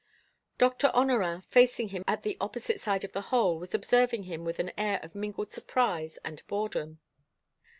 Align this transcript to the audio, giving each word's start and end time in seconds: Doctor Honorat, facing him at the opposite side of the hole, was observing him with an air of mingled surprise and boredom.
Doctor 0.57 0.89
Honorat, 0.95 1.43
facing 1.45 1.89
him 1.89 2.03
at 2.07 2.23
the 2.23 2.35
opposite 2.41 2.81
side 2.81 3.03
of 3.03 3.11
the 3.11 3.21
hole, 3.29 3.59
was 3.59 3.75
observing 3.75 4.23
him 4.23 4.43
with 4.43 4.57
an 4.57 4.71
air 4.75 4.99
of 5.03 5.13
mingled 5.13 5.51
surprise 5.51 6.17
and 6.25 6.41
boredom. 6.47 6.99